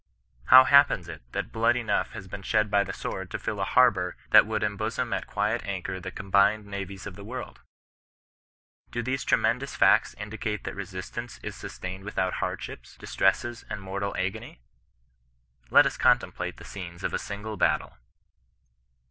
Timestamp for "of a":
17.03-17.19